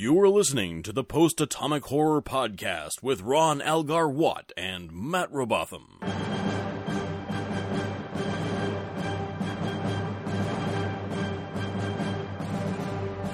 [0.00, 5.28] You are listening to the Post Atomic Horror Podcast with Ron Algar Watt and Matt
[5.32, 5.98] Robotham.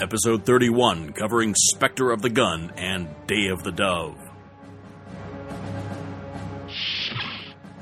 [0.00, 4.16] Episode 31, covering Spectre of the Gun and Day of the Dove.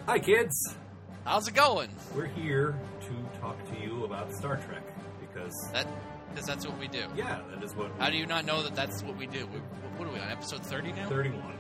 [0.07, 0.75] Hi, kids.
[1.25, 1.91] How's it going?
[2.17, 4.83] We're here to talk to you about Star Trek
[5.21, 5.87] because, That
[6.33, 7.05] because that's what we do.
[7.17, 7.91] yeah, that is what.
[7.99, 9.47] How do you not know that that's what we do?
[9.47, 9.59] We,
[9.97, 11.09] what are we on episode 30 now?
[11.09, 11.55] 31.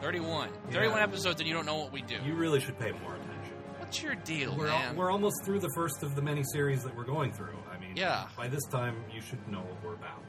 [0.00, 0.48] 31.
[0.68, 0.72] Yeah.
[0.74, 2.16] 31 episodes and you don't know what we do.
[2.24, 3.54] You really should pay more attention.
[3.78, 4.96] What's your deal, We're, al- man?
[4.96, 7.56] we're almost through the first of the many series that we're going through.
[7.70, 8.26] I mean, Yeah.
[8.36, 10.24] By this time, you should know what we're about.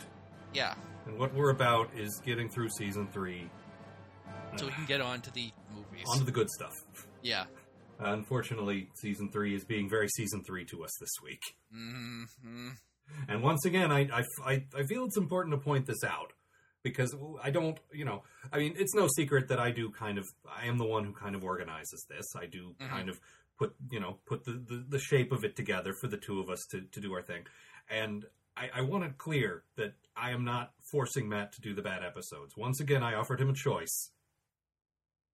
[0.54, 0.76] yeah.
[1.06, 3.50] And what we're about is getting through season three.
[4.58, 6.06] So we can get on to the movies.
[6.10, 6.74] On to the good stuff.
[7.22, 7.46] yeah.
[8.00, 11.42] Unfortunately, season three is being very season three to us this week.
[11.72, 12.24] hmm
[13.28, 14.08] And once again, I,
[14.46, 16.34] I, I, feel it's important to point this out
[16.84, 20.26] because I don't, you know, I mean, it's no secret that I do kind of,
[20.46, 22.26] I am the one who kind of organizes this.
[22.36, 22.90] I do Mhm.
[22.90, 23.20] kind of
[23.58, 26.50] put, you know, put the, the, the shape of it together for the two of
[26.50, 27.44] us to, to do our thing.
[27.90, 28.26] And
[28.58, 32.04] I, I want it clear that I am not forcing Matt to do the bad
[32.04, 32.56] episodes.
[32.58, 34.12] Once again, I offered him a choice.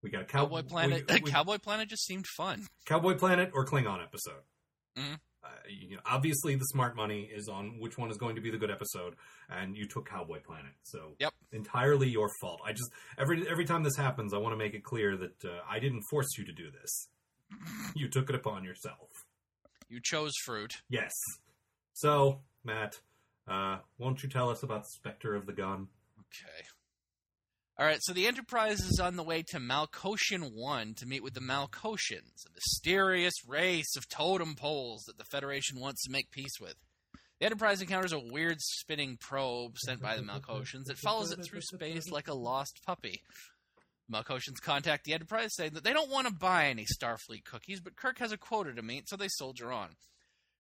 [0.03, 1.11] We got a cow- Cowboy Planet.
[1.11, 2.67] we- we- Cowboy Planet just seemed fun.
[2.85, 4.43] Cowboy Planet or Klingon episode.
[4.97, 5.19] Mhm.
[5.49, 8.51] Uh, you know, obviously, the smart money is on which one is going to be
[8.51, 9.15] the good episode,
[9.49, 10.73] and you took Cowboy Planet.
[10.83, 11.33] So, Yep.
[11.53, 12.61] entirely your fault.
[12.65, 15.61] I just every every time this happens, I want to make it clear that uh,
[15.69, 17.09] I didn't force you to do this.
[17.97, 19.09] You took it upon yourself.
[19.89, 20.75] You chose fruit.
[20.91, 21.13] Yes.
[21.95, 23.01] So, Matt,
[23.49, 25.89] uh, won't you tell us about Spectre of the Gun?
[26.21, 26.67] Okay.
[27.81, 31.35] All right, so the Enterprise is on the way to Malkoshian 1 to meet with
[31.35, 36.59] the Malkoshians, a mysterious race of totem poles that the Federation wants to make peace
[36.61, 36.75] with.
[37.39, 41.61] The Enterprise encounters a weird spinning probe sent by the Malkoshians that follows it through
[41.61, 43.23] space like a lost puppy.
[44.13, 47.95] Malkoshians contact the Enterprise saying that they don't want to buy any Starfleet cookies, but
[47.95, 49.91] Kirk has a quota to meet, so they soldier on.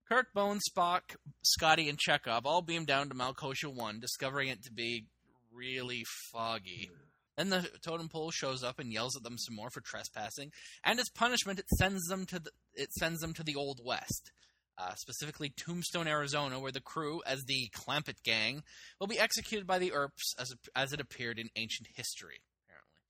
[0.08, 4.72] Kirk, Bones, Spock, Scotty, and Chekov all beam down to Malkosia 1, discovering it to
[4.72, 5.06] be
[5.52, 6.90] really foggy.
[7.38, 10.50] Then the totem pole shows up and yells at them some more for trespassing,
[10.82, 14.32] and as punishment, it sends them to the it sends them to the Old West,
[14.76, 18.64] uh, specifically Tombstone, Arizona, where the crew, as the Clampett Gang,
[18.98, 22.40] will be executed by the Earps as as it appeared in ancient history.
[22.66, 23.02] Apparently,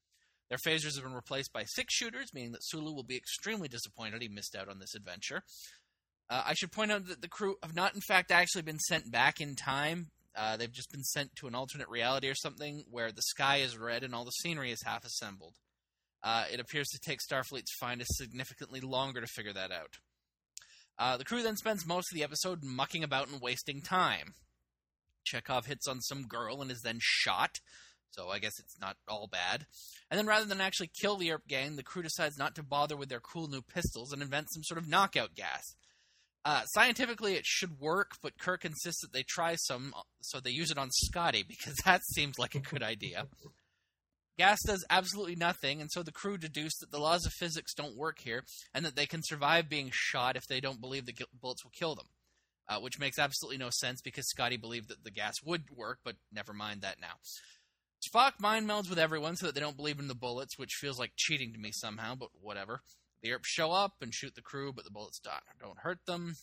[0.50, 4.20] their phasers have been replaced by six shooters, meaning that Sulu will be extremely disappointed
[4.20, 5.42] he missed out on this adventure.
[6.28, 9.10] Uh, I should point out that the crew have not, in fact, actually been sent
[9.10, 10.10] back in time.
[10.38, 13.76] Uh, they've just been sent to an alternate reality or something where the sky is
[13.76, 15.54] red and all the scenery is half assembled.
[16.22, 19.94] Uh, it appears to take Starfleet's finest significantly longer to figure that out.
[20.96, 24.34] Uh, the crew then spends most of the episode mucking about and wasting time.
[25.26, 27.58] Chekov hits on some girl and is then shot,
[28.10, 29.66] so I guess it's not all bad.
[30.10, 32.96] And then rather than actually kill the Earp gang, the crew decides not to bother
[32.96, 35.74] with their cool new pistols and invent some sort of knockout gas.
[36.48, 39.92] Uh, scientifically, it should work, but Kirk insists that they try some,
[40.22, 43.26] so they use it on Scotty because that seems like a good idea.
[44.38, 47.98] Gas does absolutely nothing, and so the crew deduce that the laws of physics don't
[47.98, 51.62] work here, and that they can survive being shot if they don't believe the bullets
[51.62, 52.06] will kill them.
[52.66, 56.16] Uh, which makes absolutely no sense because Scotty believed that the gas would work, but
[56.32, 57.14] never mind that now.
[58.08, 60.98] Spock mind melds with everyone so that they don't believe in the bullets, which feels
[60.98, 62.80] like cheating to me somehow, but whatever.
[63.22, 66.34] The Earps show up and shoot the crew, but the bullets don't, don't hurt them.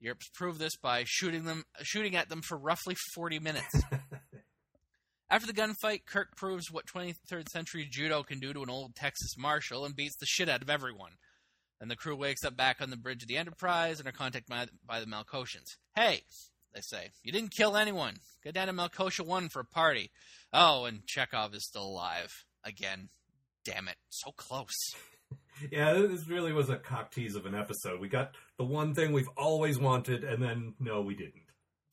[0.00, 3.82] The Earps prove this by shooting them, shooting at them for roughly 40 minutes.
[5.30, 9.36] After the gunfight, Kirk proves what 23rd century judo can do to an old Texas
[9.38, 11.12] marshal and beats the shit out of everyone.
[11.80, 14.48] And the crew wakes up back on the bridge of the Enterprise and are contacted
[14.48, 15.76] by, by the Malkoshians.
[15.94, 16.22] Hey,
[16.74, 18.16] they say, you didn't kill anyone.
[18.42, 20.10] Go down to Malkosia 1 for a party.
[20.52, 22.44] Oh, and Chekov is still alive.
[22.64, 23.08] Again.
[23.64, 23.96] Damn it.
[24.08, 24.76] So close.
[25.70, 28.00] Yeah, this really was a cock tease of an episode.
[28.00, 31.42] We got the one thing we've always wanted, and then no, we didn't.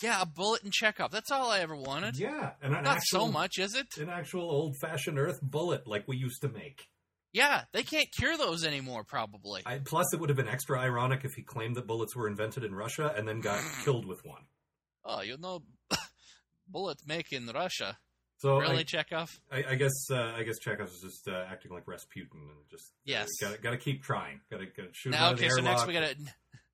[0.02, 1.10] Yeah, a bullet and Chekov.
[1.10, 2.18] That's all I ever wanted.
[2.20, 3.88] Yeah, and an Not actual, so much, is it?
[4.00, 6.88] an actual old-fashioned Earth bullet like we used to make.
[7.34, 9.64] Yeah, they can't cure those anymore, probably.
[9.66, 12.64] I, plus, it would have been extra ironic if he claimed that bullets were invented
[12.64, 14.44] in Russia and then got killed with one.
[15.04, 15.64] Oh, you know,
[16.68, 17.98] bullet make in Russia.
[18.40, 19.40] So really, I, Chekov?
[19.52, 23.28] I, I guess uh, I guess Chekov's just uh, acting like Rasputin and just Yes.
[23.42, 24.42] got to keep trying.
[24.52, 26.16] Got to shoot him Now, okay, so next we gotta.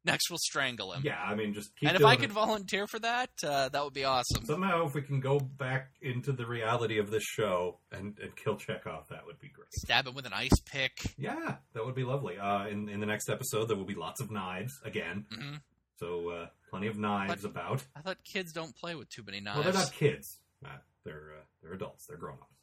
[0.06, 1.01] Next, we'll strangle him.
[1.06, 1.88] Yeah, I mean, just keep.
[1.88, 2.33] and if I could it.
[2.33, 4.44] volunteer for that, uh, that would be awesome.
[4.44, 8.56] somehow, if we can go back into the reality of this show and, and kill
[8.56, 9.71] Chekov, that would be great.
[9.71, 10.92] Stab him with an ice pick.
[11.18, 12.38] Yeah, that would be lovely.
[12.38, 15.25] Uh, in in the next episode, there will be lots of knives again.
[15.33, 15.56] hmm
[15.95, 17.86] So uh, plenty of knives about.
[17.95, 19.56] I thought kids don't play with too many knives.
[19.56, 20.38] Well, they're not kids.
[20.62, 20.83] Matt.
[21.05, 22.55] They're uh, they're adults, they're grown ups,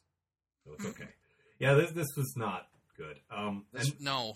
[0.65, 1.09] so it's okay.
[1.59, 2.67] yeah, this this was not
[2.97, 3.19] good.
[3.35, 4.33] Um, and no,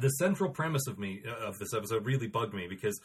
[0.00, 3.00] the central premise of me uh, of this episode really bugged me because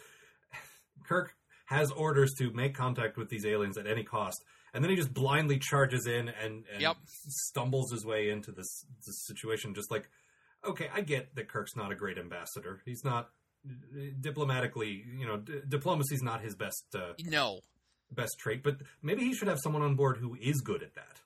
[1.08, 1.34] Kirk
[1.66, 4.44] has orders to make contact with these aliens at any cost,
[4.74, 6.98] and then he just blindly charges in and, and Yep.
[7.28, 9.74] stumbles his way into this, this situation.
[9.74, 10.10] Just like,
[10.68, 12.82] okay, I get that Kirk's not a great ambassador.
[12.86, 13.30] He's not
[14.20, 17.60] diplomatically, you know, d- diplomacy's not his best uh, no.
[18.12, 18.64] Best trait.
[18.64, 21.20] But maybe he should have someone on board who is good at that.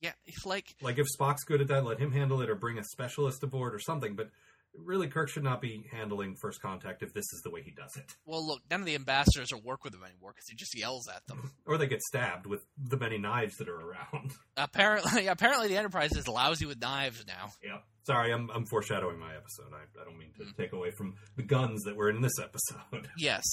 [0.00, 2.78] Yeah, if like Like if Spock's good at that, let him handle it, or bring
[2.78, 4.16] a specialist aboard or something.
[4.16, 4.30] But
[4.74, 7.96] really, Kirk should not be handling first contact if this is the way he does
[7.96, 8.10] it.
[8.24, 11.06] well, look, none of the ambassadors will work with him anymore because he just yells
[11.08, 11.50] at them.
[11.66, 14.32] Or they get stabbed with the many knives that are around.
[14.56, 17.50] apparently, apparently the Enterprise is lousy with knives now.
[17.62, 17.78] yeah.
[18.06, 19.72] Sorry, I'm, I'm foreshadowing my episode.
[19.74, 20.56] I, I don't mean to Mm.
[20.56, 23.08] take away from the guns that were in this episode.
[23.18, 23.44] Yes,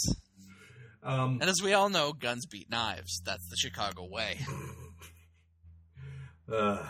[1.04, 3.22] Um, and as we all know, guns beat knives.
[3.26, 4.38] That's the Chicago way.
[6.52, 6.84] uh,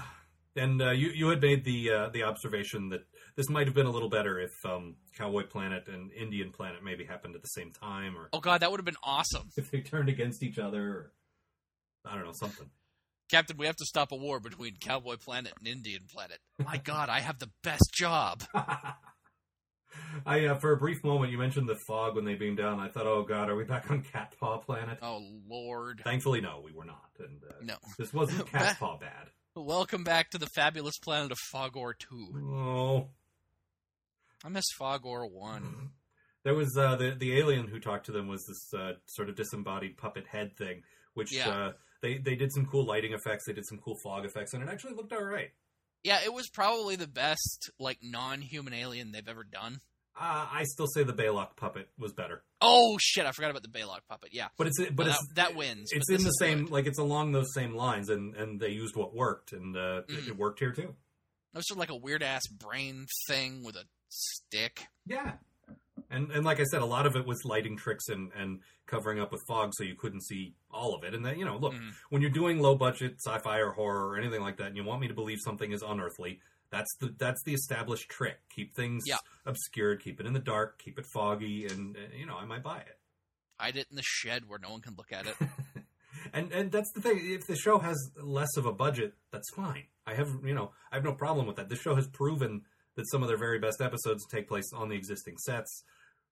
[0.55, 3.01] and uh, you you had made the uh, the observation that
[3.35, 7.05] this might have been a little better if um, Cowboy Planet and Indian Planet maybe
[7.05, 9.81] happened at the same time, or Oh god, that would have been awesome, if they
[9.81, 10.81] turned against each other.
[10.81, 11.11] Or,
[12.05, 12.69] I don't know something.
[13.29, 13.57] Captain.
[13.57, 16.39] We have to stop a war between Cowboy Planet and Indian Planet.
[16.63, 18.43] My god, I have the best job.
[20.25, 22.79] I uh, for a brief moment you mentioned the fog when they beamed down.
[22.79, 24.99] I thought, oh god, are we back on Cat Paw Planet?
[25.01, 26.01] Oh lord.
[26.03, 27.09] Thankfully, no, we were not.
[27.19, 27.75] And uh, No.
[27.97, 29.29] this wasn't Cat Paw bad.
[29.55, 32.51] Welcome back to the fabulous planet of Fogor 2.
[32.53, 33.07] Oh,
[34.45, 35.89] I miss Fogor 1.
[36.43, 39.35] there was uh, the the alien who talked to them was this uh, sort of
[39.35, 40.83] disembodied puppet head thing,
[41.15, 41.49] which Yeah.
[41.49, 41.71] uh,
[42.01, 43.45] they they did some cool lighting effects.
[43.45, 45.49] They did some cool fog effects, and it actually looked all right.
[46.03, 49.79] Yeah, it was probably the best, like, non human alien they've ever done.
[50.19, 53.67] Uh, I still say the Balok puppet was better, Oh, shit, I forgot about the
[53.69, 54.29] Balok puppet.
[54.31, 54.47] Yeah.
[54.57, 55.89] but it's but Well, it's that, that wins.
[55.91, 56.71] it's in the same good.
[56.71, 60.23] like it's along those same lines, and and they used what worked, and uh, it,
[60.23, 60.27] Mhm.
[60.29, 60.95] it worked here too.
[61.53, 64.87] It was sort of like a weird ass brain thing with a stick.
[65.05, 65.33] Yeah.
[66.17, 69.19] And and like I said, a lot of it was lighting tricks and, and covering
[69.19, 71.13] up with fog so you couldn't see all of it.
[71.13, 71.93] And then, you know, look, Mhm.
[72.09, 75.01] when you're doing low budget sci-fi or horror or anything like that, and you want
[75.01, 78.39] me to believe something is unearthly, that's the that's the established trick.
[78.49, 79.17] Keep things Yeah.
[79.45, 82.63] obscured, keep it in the dark, keep it foggy, and uh, you know I might
[82.63, 82.99] buy it.
[83.59, 85.35] Hide it in the shed where no one can look at it.
[86.33, 87.19] and and that's the thing.
[87.21, 89.85] If the show has less of a budget, that's fine.
[90.05, 91.69] I have you know I have no problem with that.
[91.69, 92.65] This show has proven
[92.95, 95.83] that some of their very best episodes take place on the existing sets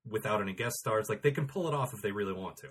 [0.09, 1.09] without any guest stars.
[1.09, 2.69] Like they can pull it off if they really want to.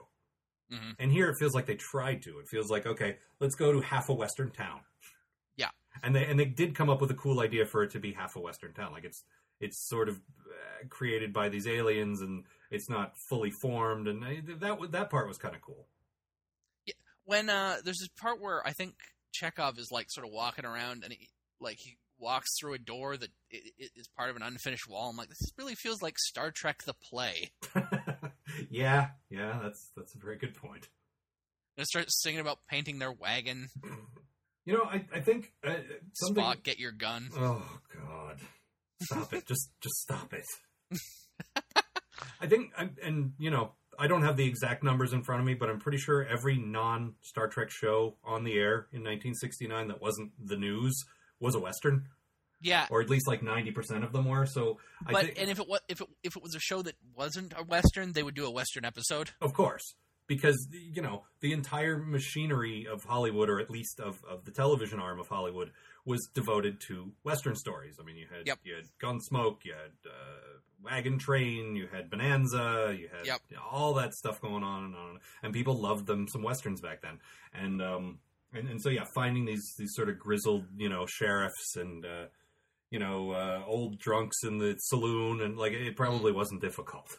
[0.73, 0.97] Mhm.
[0.99, 2.39] And here it feels like they tried to.
[2.39, 4.81] It feels like okay, let's go to half a western town.
[5.57, 5.71] Yeah.
[6.03, 8.13] and they and they did come up with a cool idea for it to be
[8.13, 8.93] half a western town.
[8.93, 9.25] Like it's
[9.61, 14.09] it's sort of uh, created by these aliens and it's not fully formed.
[14.09, 15.87] And that that part was kind of cool.
[16.87, 16.95] Yeah,
[17.25, 18.95] when uh there's this part where I think
[19.33, 21.29] Chekov is like sort of walking around and he
[21.61, 25.11] like he walks through a door that i- i- part of an unfinished wall.
[25.11, 27.53] I'm like, this really feels like Star Trek the play.
[28.71, 30.89] yeah, yeah, that's that's a very good point.
[31.77, 33.69] And it starts singing about painting their wagon.
[34.65, 35.75] You know, I I think uh,
[36.15, 36.43] something.
[36.43, 37.29] Spock, get your gun.
[37.37, 38.39] Oh God,
[39.03, 39.47] stop it!
[39.47, 40.47] Just just stop it.
[42.41, 42.73] I think,
[43.03, 45.81] and you know, I don't have the exact numbers in front of me, but I'm
[45.81, 50.57] pretty sure every non Star Trek show on the air in 1969 that wasn't the
[50.57, 51.05] news
[51.45, 52.09] was a western,
[52.61, 54.47] Yeah, or at least like 90 percent of them were.
[54.47, 56.83] So I but think, and if it was if it if it was a show
[56.83, 59.31] that wasn't a western, they would do a western episode.
[59.41, 59.95] Of course,
[60.27, 64.99] because you know the entire machinery of Hollywood, or at least of, of the television
[64.99, 65.71] arm of Hollywood,
[66.05, 67.97] was devoted to Western stories.
[68.01, 68.59] I mean, you had Yep.
[68.65, 73.41] you had Gunsmoke, you had uh, Wagon Train, you had Bonanza, you had Yep.
[73.51, 76.81] you know, all that stuff going on and on, and people loved them some westerns
[76.81, 77.19] back then,
[77.53, 78.19] and um
[78.55, 82.05] and, and so yeah, finding these these sort of grizzled you know sheriffs and.
[82.05, 82.27] uh
[82.91, 87.19] you know, uh, old drunks in the saloon, and like it probably wasn't difficult.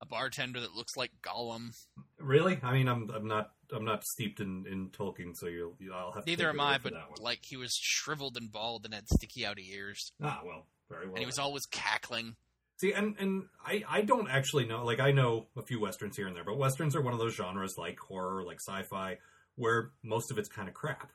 [0.00, 1.74] A bartender that looks like Gollum.
[2.20, 2.60] Really?
[2.62, 6.12] I mean, I'm I'm not I'm not steeped in, in Tolkien, so you'll you, I'll
[6.12, 9.58] have Neither am I, but like he was shriveled and bald and had sticky out
[9.58, 11.14] ears, ah, well, very well.
[11.14, 12.36] and he was always cackling.
[12.76, 14.84] See, and and I I don't actually know.
[14.84, 17.34] Like I know a few westerns here and there, but westerns are one of those
[17.34, 19.18] genres like horror, like sci-fi,
[19.58, 21.10] where most of it's kind of crap.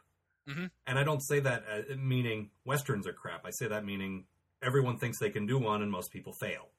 [0.47, 0.69] Mhm.
[0.85, 3.45] And I don't say that uh, meaning westerns are crap.
[3.45, 4.25] I say that meaning
[4.61, 6.69] everyone thinks they can do one, and most people fail.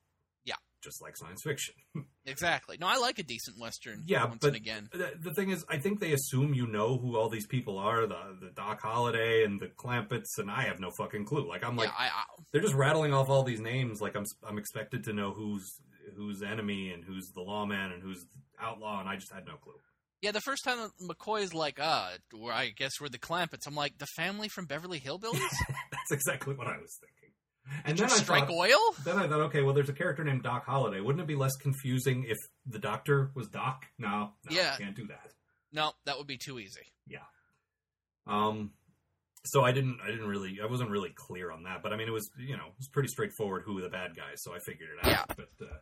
[0.44, 0.56] Yeah.
[0.82, 1.74] just like science fiction.
[2.26, 2.78] Exactly.
[2.80, 4.02] No, I like a decent western.
[4.06, 4.88] Yeah, once but- and again.
[4.92, 8.06] the, the thing is, I think they assume you know who all these people are,
[8.06, 11.46] the the Doc Holliday and the Clampets, and I have no fucking clue.
[11.46, 14.00] Like I'm like, yeah, I, I they're just rattling off all these names.
[14.00, 15.80] Like I'm I'm expected to know who's
[16.16, 19.56] who's enemy and who's the lawman and who's the outlaw, and I just had no
[19.56, 19.74] clue.
[20.24, 23.66] Yeah, the first time that McCoy's like, uh, well, I guess we're the Clampets.
[23.66, 25.38] I'm like, the family from Beverly Hillbillies?
[25.92, 27.30] That's exactly what I was thinking.
[27.84, 28.94] And Did then I strike thought, oil?
[29.04, 31.00] then I thought, okay, well, there's a character named Doc Holliday.
[31.00, 33.84] Wouldn't it be less confusing if the Doctor was Doc?
[33.98, 34.76] No, no, Yeah.
[34.78, 35.32] can't do that.
[35.72, 36.82] No, that would be too easy.
[37.06, 37.18] Yeah.
[38.26, 38.70] Um,
[39.44, 41.82] so I didn't, I didn't really, I wasn't really clear on that.
[41.82, 44.16] But I mean, it was, you know, it was pretty straightforward who were the bad
[44.16, 45.10] guys, so I figured it out.
[45.10, 45.24] Yeah.
[45.36, 45.76] But uh,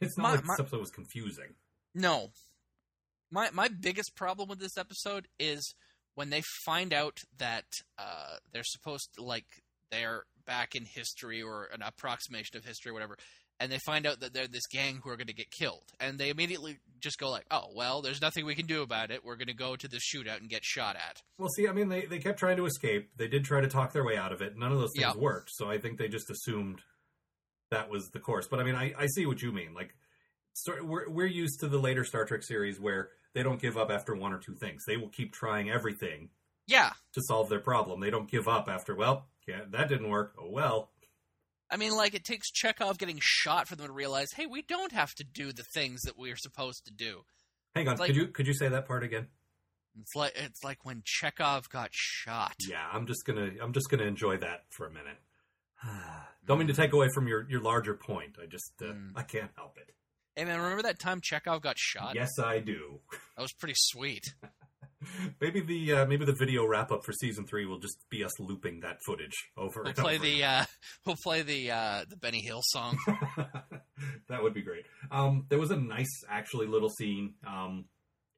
[0.00, 1.54] it's not My- like my- this episode was confusing.
[1.94, 2.28] No.
[3.32, 5.74] My my biggest problem with this episode is
[6.14, 7.64] when they find out that
[7.98, 9.46] uh, they're supposed to like
[9.90, 13.16] they're back in history or an approximation of history or whatever,
[13.58, 16.18] and they find out that they're this gang who are going to get killed, and
[16.18, 19.24] they immediately just go like, "Oh well, there's nothing we can do about it.
[19.24, 21.88] We're going to go to the shootout and get shot at." Well, see, I mean,
[21.88, 23.10] they, they kept trying to escape.
[23.16, 24.56] They did try to talk their way out of it.
[24.58, 25.20] None of those things Yeah.
[25.20, 25.50] worked.
[25.52, 26.82] So I think they just assumed
[27.70, 28.46] that was the course.
[28.46, 29.72] But I mean, I, I see what you mean.
[29.74, 29.94] Like,
[30.52, 33.90] so we're, we're used to the later Star Trek series where they don't give up
[33.90, 34.84] after one or two things.
[34.86, 36.28] They will keep trying everything
[36.66, 38.00] Yeah, to solve their problem.
[38.00, 40.34] They don't give up after, well, yeah, that didn't work.
[40.38, 40.90] Oh, well.
[41.70, 44.92] I mean, like it takes Chekov getting shot for them to realize, hey, we don't
[44.92, 47.22] have to do the things that we're supposed to do.
[47.74, 47.96] Hang on.
[47.96, 49.28] Like- could you could you say that part again?
[50.00, 52.54] It's like it's like when Chekov got shot.
[52.68, 55.16] Yeah, I'm just gonna I'm just gonna enjoy that for a minute.
[56.46, 58.36] Don't mean to take away from your, your larger point.
[58.42, 59.12] I just uh, Mm.
[59.16, 59.94] I can't help it.
[60.36, 62.14] Hey man, remember that time Chekov got shot?
[62.14, 63.00] Yes, I do.
[63.36, 64.34] That was pretty sweet.
[65.40, 68.40] maybe the uh, maybe the video wrap up for season three will just be us
[68.40, 70.24] looping that footage over We'll and play over.
[70.24, 70.64] the uh,
[71.06, 72.96] we'll play the uh, the Benny Hill song.
[74.28, 74.86] that would be great.
[75.10, 77.84] Um, there was a nice, actually, little scene um,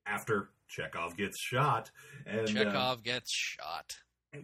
[0.04, 1.92] after Chekov gets shot,
[2.26, 3.92] and uh, Chekov gets shot.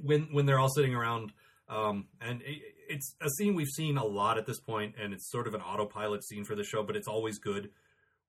[0.02, 1.32] when when they're all sitting around,
[1.70, 5.30] um, and it, it's a scene we've seen a lot at this point, and it's
[5.30, 7.70] sort of an autopilot scene for the show, but it's always good.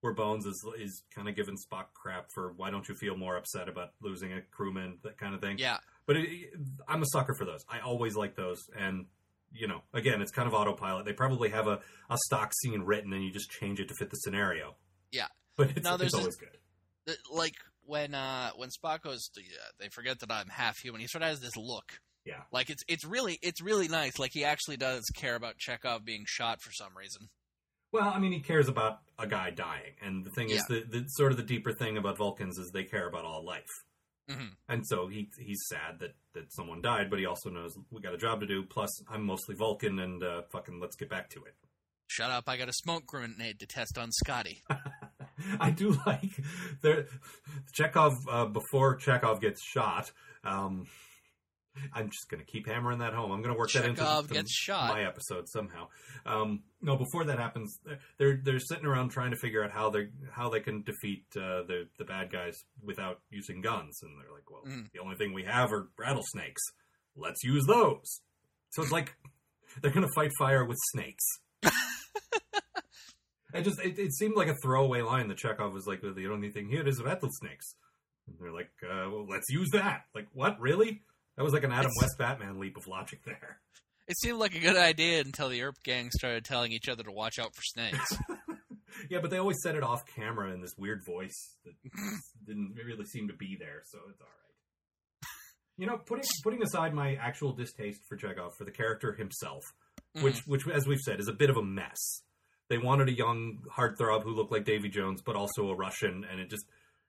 [0.00, 3.36] Where Bones is is kind of giving Spock crap for why don't you feel more
[3.36, 5.58] upset about losing a crewman, that kind of thing.
[5.58, 6.50] Yeah, But it,
[6.88, 7.64] I'm a sucker for those.
[7.68, 8.58] I always like those.
[8.76, 9.06] And,
[9.52, 11.04] you know, again, it's kind of autopilot.
[11.04, 11.78] They probably have a,
[12.10, 14.74] a stock scene written and you just change it to fit the scenario.
[15.12, 15.26] Yeah.
[15.56, 16.56] But it's, Now, it's there's a- always good.
[17.06, 21.00] The- like when uh, when Spock goes, to, uh, they forget that I'm half human.
[21.00, 21.92] He sort of has this look.
[22.24, 22.42] Yeah.
[22.52, 24.18] Like it's it's really it's really nice.
[24.18, 27.28] Like he actually does care about Chekov being shot for some reason.
[27.92, 29.92] Well, I mean, he cares about a guy dying.
[30.00, 30.80] And the thing is, Yeah.
[30.90, 33.66] the, the sort of the deeper thing about Vulcans is they care about all life.
[34.30, 38.00] hmm And so he he's sad that, that someone died, but he also knows we
[38.00, 38.62] got a job to do.
[38.62, 41.54] Plus, I'm mostly Vulcan, and uh, fucking let's get back to it.
[42.06, 42.44] Shut up!
[42.46, 44.62] I got a smoke grenade to test on Scotty.
[45.60, 46.30] I do like
[46.82, 47.08] the
[47.76, 50.12] Chekov uh, before Chekov gets shot.
[50.44, 50.86] Um,
[51.92, 53.32] I'm just going to keep hammering that home.
[53.32, 54.92] I'm going to work that into Chekov to gets shot.
[54.94, 55.88] my episode somehow.
[56.26, 57.78] Um, no, before that happens,
[58.18, 61.62] they're they're sitting around trying to figure out how they how they can defeat uh,
[61.66, 64.90] the the bad guys without using guns, and they're like, well, Mm.
[64.92, 66.62] the only thing we have are rattlesnakes.
[67.16, 68.20] Let's use those.
[68.70, 69.14] So it's like
[69.80, 71.24] they're going to fight fire with snakes.
[73.54, 76.50] It just it, it seemed like a throwaway line that Chekov was like, the only
[76.50, 77.74] thing here is rattlesnakes.
[78.26, 80.04] And they're like, uh, well, let's use that.
[80.14, 81.02] Like, what, really?
[81.36, 83.60] That was like an Adam It's- West Batman leap of logic there.
[84.08, 87.12] It seemed like a good idea until the Earp gang started telling each other to
[87.12, 88.18] watch out for snakes.
[89.10, 91.72] yeah, but they always said it off camera in this weird voice that
[92.44, 95.28] didn't really seem to be there, so it's all right.
[95.78, 99.62] You know, putting putting aside my actual distaste for Chekov for the character himself,
[100.16, 100.24] Mhm.
[100.24, 102.22] which which as we've said is a bit of a mess.
[102.68, 106.40] They wanted a young heartthrob who looked like Davy Jones, but also a Russian, and
[106.40, 106.66] it just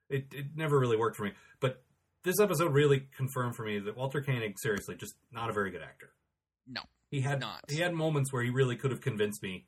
[0.10, 1.32] it, it never really worked for me.
[1.60, 1.84] But
[2.24, 5.82] this episode really confirmed for me that Walter Koenig, seriously, just not a very good
[5.82, 6.12] actor.
[6.68, 7.62] No, He had not.
[7.70, 9.66] he had moments where he really could have convinced me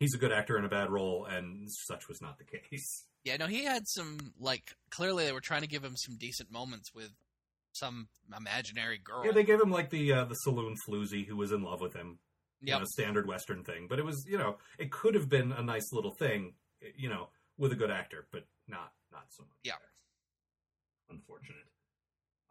[0.00, 3.06] he's a good actor in a bad role, and such was not the case.
[3.24, 6.50] Yeah, no, he had some like clearly they were trying to give him some decent
[6.50, 7.10] moments with
[7.72, 9.24] some imaginary girl.
[9.24, 11.94] Yeah, they gave him like the uh, the saloon floozy who was in love with
[11.94, 12.18] him.
[12.60, 12.78] You Yep.
[12.80, 13.86] know, standard Western thing.
[13.88, 16.54] But it was, you know, it could have been a nice little thing,
[16.96, 17.28] you know,
[17.58, 19.58] with a good actor, but not not so much.
[19.64, 19.72] Yeah.
[19.80, 21.16] there.
[21.16, 21.64] Unfortunate.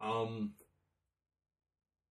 [0.02, 0.52] Um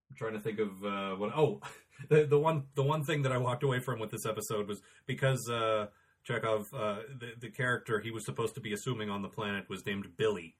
[0.09, 1.61] I'm trying to think of uh what oh
[2.09, 4.81] the the one the one thing that I walked away from with this episode was
[5.05, 5.87] because uh
[6.27, 9.85] Chekov uh the, the character he was supposed to be assuming on the planet was
[9.85, 10.55] named Billy.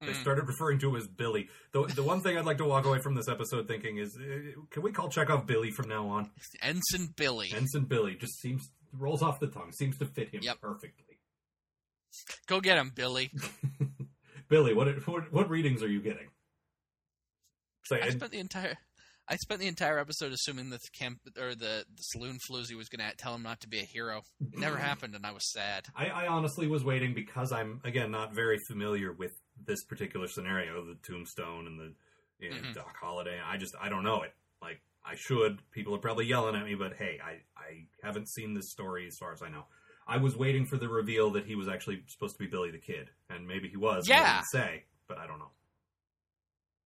[0.00, 0.20] They Mm.
[0.20, 1.48] started referring to him as Billy.
[1.72, 4.60] The, the one thing I'd like to walk away from this episode thinking is, uh,
[4.70, 6.30] can we call Chekov Billy from now on?
[6.60, 7.50] Ensign Billy.
[7.54, 10.60] Ensign Billy just seems rolls off the tongue, seems to fit him Yep.
[10.60, 11.20] perfectly.
[12.46, 13.30] Go get him, Billy.
[14.48, 16.28] Billy, what, what what readings are you getting?
[17.92, 18.76] I spent the entire
[19.26, 22.90] I spent the entire episode assuming that the camp or the, the saloon floozy was
[22.90, 24.22] going to tell him not to be a hero.
[24.52, 25.86] It never happened, and I was sad.
[25.96, 29.32] I, I honestly was waiting because I'm again not very familiar with
[29.66, 31.94] this particular scenario, the Tombstone and the
[32.38, 32.74] you know, Mhm.
[32.74, 33.38] Doc Holliday.
[33.44, 34.34] I just I don't know it.
[34.60, 35.58] Like I should.
[35.70, 39.16] People are probably yelling at me, but hey, I I haven't seen this story as
[39.16, 39.64] far as I know.
[40.06, 42.78] I was waiting for the reveal that he was actually supposed to be Billy the
[42.78, 44.06] Kid, and maybe he was.
[44.06, 44.34] Yeah.
[44.34, 45.50] didn't say, but I don't know.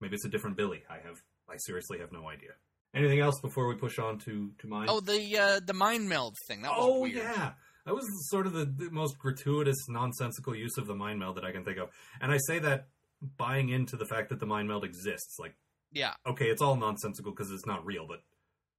[0.00, 0.82] Maybe it's a different Billy.
[0.88, 2.50] I have I seriously have no idea.
[2.94, 4.86] Anything else before we push on to to mine?
[4.88, 6.62] Oh, the uh, the mind meld thing.
[6.62, 7.16] That was oh weird.
[7.16, 7.52] yeah,
[7.84, 11.44] that was sort of the, the most gratuitous, nonsensical use of the mind meld that
[11.44, 11.90] I can think of.
[12.20, 12.88] And I say that
[13.36, 15.38] buying into the fact that the mind meld exists.
[15.38, 15.54] Like,
[15.92, 16.14] Yeah.
[16.26, 18.20] okay, it's all nonsensical because it's not real, but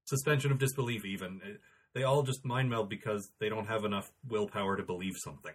[0.05, 1.05] suspension of disbelief.
[1.05, 1.41] Even
[1.93, 5.53] they all just mind meld because they don't have enough willpower to believe something.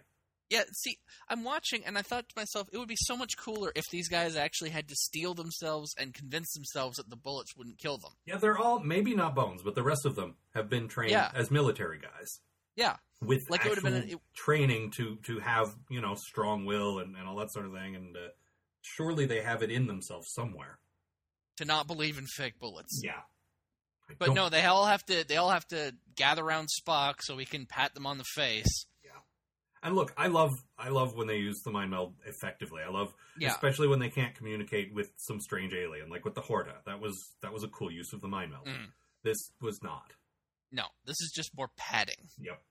[0.49, 0.97] Yeah, see,
[1.27, 4.07] I'm watching and I thought to myself, it would be so much cooler if these
[4.07, 8.11] guys actually had to steel themselves and convince themselves that the bullets wouldn't kill them.
[8.25, 11.31] Yeah, they're all maybe not bones, but the rest of them have been trained Yeah.
[11.33, 12.39] as military guys.
[12.75, 12.97] Yeah.
[13.21, 16.65] with Like, it actual would've been a- it- training to to have you know strong
[16.65, 18.27] will and, and all that sort of thing and uh,
[18.81, 20.77] surely they have it in themselves somewhere
[21.57, 23.01] To not believe in fake bullets.
[23.03, 23.21] yeah
[24.09, 27.35] I But no, they all have to they all have to gather around Spock so
[27.35, 28.85] we can pat them on the face.
[29.85, 33.13] And look i love i love when they use the mind meld effectively i love
[33.39, 33.51] Yeah.
[33.51, 37.15] especially when they can't communicate with some strange alien like with the horta that was
[37.41, 38.91] that was a cool use of the mind meld Mm.
[39.23, 40.11] this was not
[40.71, 42.27] No, this is just more padding.
[42.37, 42.61] yep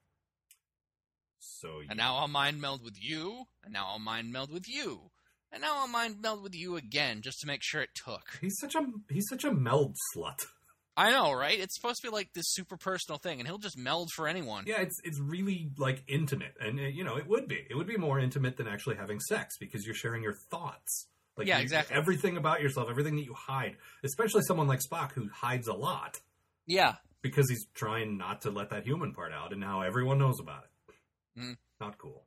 [1.39, 5.11] so And now I'll mind meld with you, and now I'll mind meld with you.
[5.53, 8.39] And now I'll mind meld with you again just to make sure it took.
[8.41, 10.47] he's such a he's such a meld slut
[10.97, 11.59] I know, right?
[11.59, 14.65] It's supposed to be like this super personal thing, and he'll just meld for anyone.
[14.67, 17.87] Yeah, it's it's really like intimate, and uh, you know it would be it would
[17.89, 21.09] be more intimate than actually having sex because you're sharing your thoughts.
[21.37, 21.97] Like Yeah, you- exactly.
[21.97, 26.21] Everything about yourself, everything that you hide, especially someone like Spock who hides a lot
[26.67, 26.95] Yeah.
[27.23, 30.63] because he's trying not to let that human part out, and now everyone knows about
[30.65, 31.41] it.
[31.41, 31.57] Mm.
[31.81, 32.25] Not cool.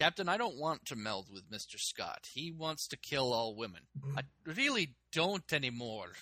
[0.00, 1.76] Captain, I don't want to meld with Mr.
[1.76, 2.24] Scott.
[2.32, 3.82] He wants to kill all women.
[4.16, 6.12] I really don't anymore.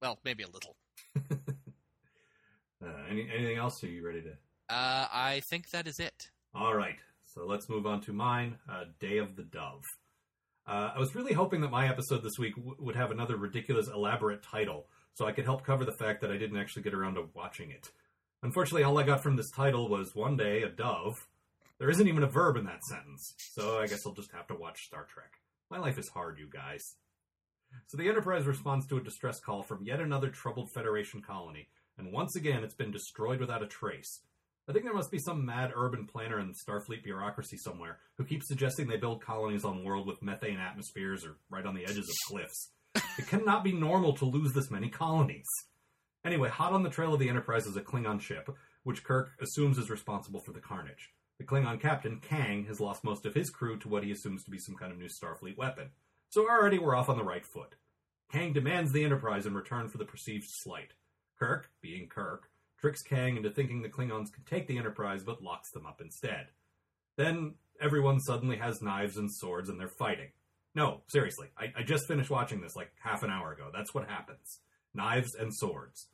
[0.00, 0.76] Well, maybe a little.
[2.86, 3.82] Uh, any, anything else?
[3.82, 4.30] Are you ready to?
[4.68, 6.30] Uh, I think that is it.
[6.54, 8.56] All right, so let's move on to mine.
[8.68, 9.84] Uh, Day of the Dove.
[10.66, 13.88] Uh, I was really hoping that my episode this week w- would have another ridiculous,
[13.88, 17.14] elaborate title, so I could help cover the fact that I didn't actually get around
[17.14, 17.90] to watching it.
[18.42, 21.14] Unfortunately, all I got from this title was one day a dove.
[21.78, 24.54] There isn't even a verb in that sentence, so I guess I'll just have to
[24.54, 25.32] watch Star Trek.
[25.70, 26.96] My life is hard, you guys.
[27.88, 31.68] So the Enterprise responds to a distress call from yet another troubled Federation colony,
[31.98, 34.20] and once again it's been destroyed without a trace.
[34.68, 38.48] I think there must be some mad urban planner in Starfleet bureaucracy somewhere who keeps
[38.48, 42.14] suggesting they build colonies on world with methane atmospheres or right on the edges of
[42.28, 42.70] cliffs.
[43.18, 45.46] It cannot be normal to lose this many colonies.
[46.24, 48.48] Anyway, hot on the trail of the Enterprise is a Klingon ship,
[48.82, 51.10] which Kirk assumes is responsible for the carnage.
[51.38, 54.50] The Klingon captain, Kang, has lost most of his crew to what he assumes to
[54.50, 55.90] be some kind of new Starfleet weapon.
[56.30, 57.76] So already we're off on the right foot.
[58.30, 60.92] Kang demands the Enterprise in return for the perceived slight.
[61.38, 65.70] Kirk, being Kirk, tricks Kang into thinking the Klingons can take the Enterprise but locks
[65.70, 66.48] them up instead.
[67.16, 70.30] Then everyone suddenly has knives and swords and they're fighting.
[70.74, 73.70] No, seriously, I, I just finished watching this like half an hour ago.
[73.72, 74.60] That's what happens.
[74.94, 76.08] Knives and swords.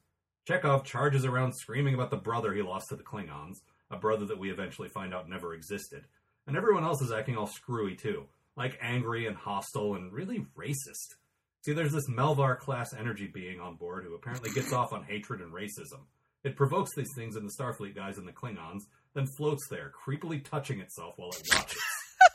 [0.49, 4.39] Chekov charges around screaming about the brother he lost to the Klingons, a brother that
[4.39, 6.05] we eventually find out never existed.
[6.47, 11.15] And everyone else is acting all screwy too, like angry and hostile and really racist.
[11.63, 15.41] See, there's this Melvar class energy being on board who apparently gets off on hatred
[15.41, 16.01] and racism.
[16.43, 18.83] It provokes these things in the Starfleet guys and the Klingons,
[19.15, 21.79] then floats there, creepily touching itself while it watches.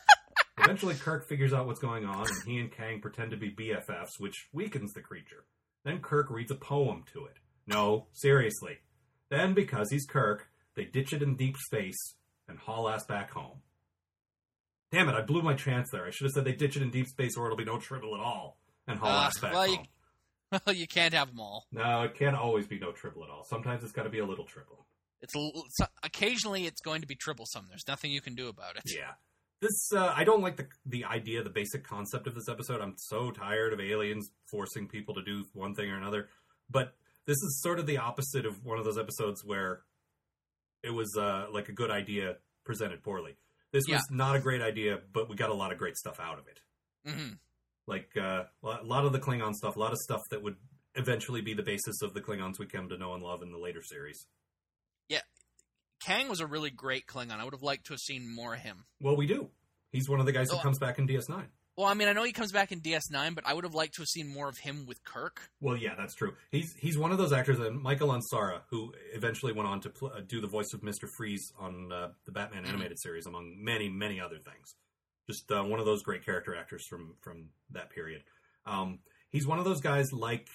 [0.57, 4.17] Eventually, Kirk figures out what's going on, and he and Kang pretend to be BFFs,
[4.17, 5.43] which weakens the creature.
[5.83, 7.35] Then Kirk reads a poem to it.
[7.67, 8.77] No, seriously.
[9.29, 12.15] Then, because he's Kirk, they ditch it in deep space
[12.47, 13.59] and haul ass back home.
[14.89, 16.05] Damn it, I blew my chance there.
[16.05, 18.15] I should have said they ditch it in deep space or it'll be no tribble
[18.15, 18.57] at all.
[18.87, 19.77] And haul Uh, back well, you-
[20.65, 21.67] Well, you can't have them all.
[21.73, 23.43] No, it can't always be no triple at all.
[23.43, 24.87] Sometimes it's got to be a little triple.
[25.19, 25.33] It's,
[26.03, 27.65] occasionally it's going to be troublesome.
[27.67, 28.83] There's nothing you can do about it.
[28.85, 29.11] Yeah.
[29.61, 32.79] This uh, I don't like the the idea, the basic concept of this episode.
[32.79, 36.29] I'm so tired of aliens forcing people to do one thing or another.
[36.69, 36.93] But
[37.25, 39.81] this is sort of the opposite of one of those episodes where
[40.83, 43.35] it was uh, like a good idea presented poorly.
[43.73, 46.37] This was not a great idea, but we got a lot of great stuff out
[46.39, 46.61] of it.
[47.11, 47.33] hmm
[47.87, 50.55] Like uh, a lot of the Klingon stuff, a lot of stuff that would
[50.95, 53.57] eventually be the basis of the Klingons we come to know and love in the
[53.57, 54.27] later series.
[55.09, 55.21] Yeah,
[56.03, 57.39] Kang was a really great Klingon.
[57.39, 58.85] I would have liked to have seen more of him.
[59.01, 59.49] Well, we do.
[59.91, 60.61] He's one of the guys who Oh.
[60.61, 61.45] comes back in DS9.
[61.77, 63.93] Well, I mean, I know he comes back in DS9, but I would have liked
[63.95, 65.51] to have seen more of him with Kirk.
[65.61, 66.33] Well, yeah, that's true.
[66.51, 70.11] He's he's one of those actors, and Michael Ansara, who eventually went on to pl-
[70.13, 72.69] uh, do the voice of Mister Freeze on uh, the Batman Mhm.
[72.69, 74.75] animated series, among many many other things.
[75.29, 78.23] Just uh, one of those great character actors from from that period.
[78.65, 80.47] Um, he's one of those guys like,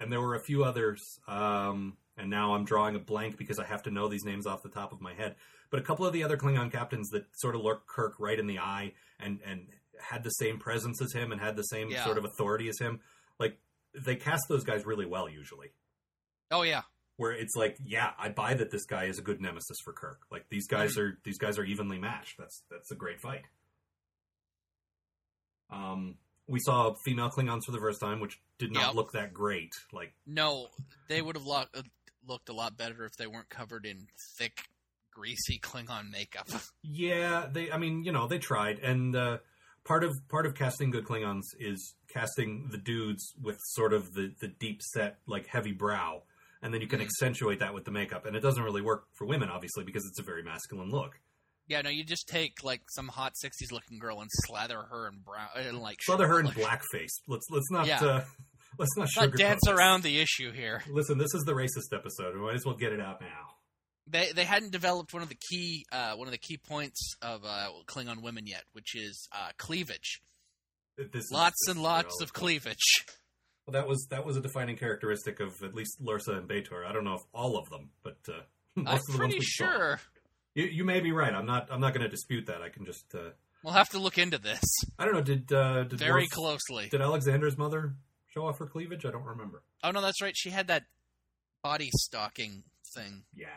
[0.00, 1.00] and there were a few others.
[1.28, 4.62] Um, and now I'm drawing a blank because I have to know these names off
[4.64, 5.36] the top of my head.
[5.70, 8.46] But a couple of the other Klingon captains that sort of looked Kirk right in
[8.48, 9.66] the eye and and
[10.00, 12.04] had the same presence as him and had the same Yeah.
[12.04, 13.00] sort of authority as him.
[13.38, 13.58] Like
[13.94, 15.68] they cast those guys really well usually.
[16.50, 16.82] Oh yeah,
[17.16, 20.20] Where it's like, yeah, I buy that this guy is a good nemesis for Kirk.
[20.30, 21.00] Like these guys Mm-hmm.
[21.00, 22.36] are these guys are evenly matched.
[22.38, 23.42] That's that's a great fight.
[25.70, 28.94] Um, we saw female Klingons for the first time, which did not Yep.
[28.94, 29.72] look that great.
[29.92, 30.68] Like no,
[31.08, 31.82] they would have lo- uh,
[32.26, 34.68] looked a lot better if they weren't covered in thick,
[35.12, 36.48] greasy Klingon makeup.
[36.82, 37.70] Yeah, they.
[37.70, 39.38] I mean, you know, they tried, and uh,
[39.84, 44.34] part of part of casting good Klingons is casting the dudes with sort of the
[44.40, 46.22] the deep set, like heavy brow,
[46.62, 47.04] and then you can Mhm.
[47.04, 48.24] accentuate that with the makeup.
[48.24, 51.20] And it doesn't really work for women, obviously, because it's a very masculine look.
[51.68, 55.18] Yeah, no, you just take like some hot '60s looking girl and slather her in
[55.20, 57.10] brown, and like Slather her in like- blackface.
[57.26, 58.00] Let's let's not Yeah.
[58.04, 58.24] uh,
[58.78, 59.74] let's not Let's not dance this.
[59.74, 60.82] around the issue here.
[60.90, 62.34] Listen, this is the racist episode.
[62.34, 63.54] We might as well get it out now.
[64.06, 67.44] They they hadn't developed one of the key uh, one of the key points of
[67.44, 70.22] uh, Klingon women yet, which is uh, cleavage.
[70.96, 73.04] This Lots this and is lots of cleavage.
[73.66, 76.86] Well, that was that was a defining characteristic of at least Lursa and B'Etor.
[76.88, 78.40] I don't know if all of them, but uh,
[78.74, 79.98] most I'm of the ones pretty sure.
[79.98, 80.04] saw.
[80.54, 81.32] You, you may be right.
[81.32, 81.68] I'm not.
[81.70, 82.62] I'm not going to dispute that.
[82.62, 83.14] I can just.
[83.14, 83.30] Uh,
[83.62, 84.60] we'll have to look into this
[84.98, 85.20] I don't know.
[85.22, 86.88] Did uh, did very Worf- closely.
[86.88, 87.94] Did Alexander's mother
[88.28, 89.04] show off her cleavage?
[89.04, 89.62] I don't remember.
[89.84, 90.34] Oh no, that's right.
[90.36, 90.84] She had that
[91.62, 93.48] body stocking thing Yeah.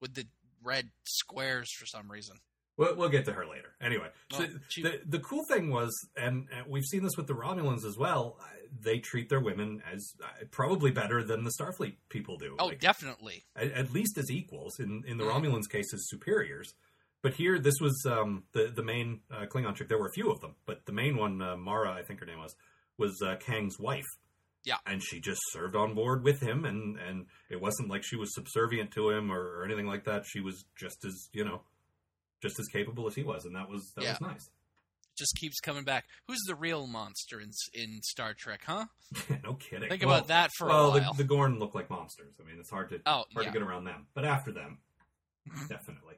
[0.00, 0.26] with the
[0.64, 2.36] red squares for some reason.
[2.76, 3.72] We'll, we'll get to her later.
[3.80, 7.26] Anyway, Well, so she- the the cool thing was, and, and we've seen this with
[7.26, 8.38] the Romulans as well.
[8.80, 12.56] They treat their women as uh, probably better than the Starfleet people do.
[12.58, 13.44] Oh, Like, definitely.
[13.54, 14.78] at, at least as equals.
[14.78, 15.32] In in the Mhm.
[15.42, 16.74] Romulans' case, as superiors.
[17.22, 19.88] But here, this was um, the the main uh, Klingon chick.
[19.88, 22.26] There were a few of them, but the main one, uh, Mara, I think her
[22.26, 22.54] name was,
[22.98, 24.04] was uh, Kang's wife.
[24.64, 24.78] Yeah.
[24.84, 28.34] and she just served on board with him, and and it wasn't like she was
[28.34, 30.24] subservient to him or, or anything like that.
[30.26, 31.62] She was just as you know,
[32.42, 34.12] just as capable as he was, and that was that Yeah.
[34.12, 34.50] was nice.
[35.18, 36.04] Just keeps coming back.
[36.28, 38.62] Who's the real monster in in Star Trek?
[38.66, 38.86] Huh?
[39.44, 39.88] no kidding.
[39.88, 41.12] Think Well- about that for well, a while.
[41.14, 42.34] the, the Gorn look like monsters.
[42.40, 43.42] I mean, it's hard to oh hard yeah.
[43.44, 44.06] to get around them.
[44.14, 44.78] But after them,
[45.68, 46.16] definitely.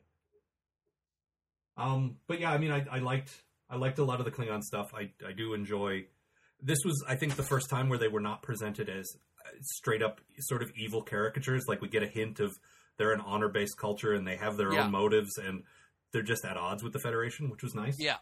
[1.76, 3.30] Um, but yeah, I mean, I, I liked
[3.70, 4.92] I liked a lot of the Klingon stuff.
[4.94, 6.06] I I do enjoy.
[6.60, 9.06] This was, I think, the first time where they were not presented as
[9.46, 11.66] uh, straight up sort of evil caricatures.
[11.68, 12.50] Like we get a hint of
[12.96, 14.86] they're an honor based culture and they have their Yeah.
[14.86, 15.62] own motives and
[16.12, 17.98] they're just at odds with the Federation, which was nice.
[17.98, 18.16] Yeah.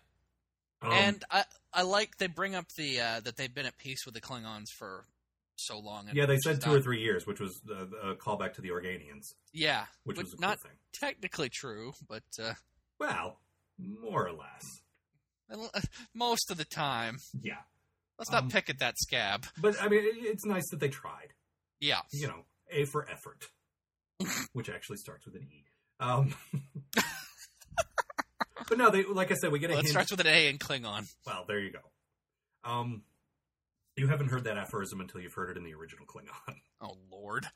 [0.82, 4.04] Um, and I I like they bring up the uh, that they've been at peace
[4.04, 5.04] with the Klingons for
[5.56, 6.06] so long.
[6.08, 8.60] and yeah, they said two not- or three years, which was a, a callback to
[8.60, 10.78] the Organians, Yeah, which was a not cool thing.
[10.92, 12.52] technically true, but uh,
[12.98, 13.40] Well,
[13.78, 14.82] more or less.
[16.14, 17.18] most of the time.
[17.40, 17.60] Yeah.
[18.18, 19.46] Let's not Um, pick at that scab.
[19.58, 21.32] But I mean, it- it's nice that they tried.
[21.80, 22.00] Yeah.
[22.12, 23.46] You know, A for effort,
[24.52, 25.64] which actually starts with an E.
[26.00, 26.34] Um,
[28.68, 29.92] but no, they like I said, we get a Well, it hint.
[29.92, 31.06] starts with an A in Klingon.
[31.26, 31.78] well, there you go.
[32.70, 33.02] Um,
[33.96, 36.54] you haven't heard that aphorism until you've heard it in the original Klingon.
[36.80, 37.46] Oh Lord.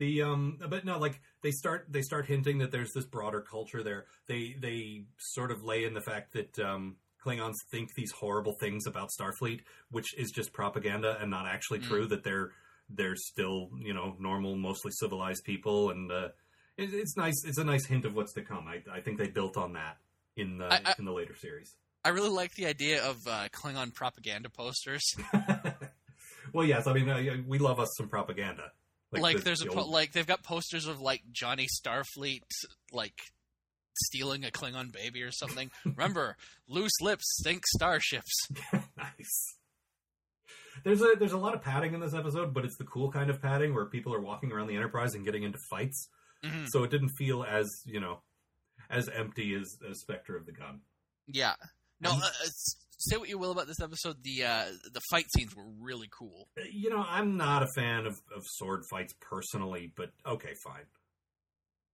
[0.00, 3.82] The um, but no, like they start they start hinting that there's this broader culture
[3.82, 4.06] there.
[4.26, 8.86] They they sort of lay in the fact that um, Klingons think these horrible things
[8.86, 11.84] about Starfleet, which is just propaganda and not actually Mm.
[11.88, 12.06] true.
[12.06, 12.52] That they're
[12.88, 16.28] they're still you know normal, mostly civilized people, and uh,
[16.76, 17.44] it, it's nice.
[17.44, 18.66] It's a nice hint of what's to come.
[18.68, 19.98] I, I think they built on that
[20.36, 21.74] in the I- I- in the later series.
[22.04, 25.02] I really like the idea of uh, Klingon propaganda posters.
[26.52, 28.72] well, yes, I mean uh, we love us some propaganda.
[29.10, 32.42] Like, the- there's the po- old- like they've got posters of like Johnny Starfleet
[32.92, 33.14] like
[33.96, 35.70] stealing a Klingon baby or something.
[35.84, 36.36] Remember,
[36.68, 38.32] loose lips sink starships.
[38.98, 39.54] nice.
[40.84, 43.30] There's a there's a lot of padding in this episode, but it's the cool kind
[43.30, 46.08] of padding where people are walking around the Enterprise and getting into fights.
[46.44, 46.66] Mhm.
[46.68, 48.22] So it didn't feel as you know
[48.90, 50.80] as empty as, as Spectre of the Gun.
[51.26, 51.54] Yeah.
[52.00, 52.48] No, And- uh, uh,
[52.98, 54.22] say what you will about this episode.
[54.22, 56.48] The uh, the fight scenes were really cool.
[56.70, 60.84] You know, I'm not a fan of, of sword fights personally, but okay, fine.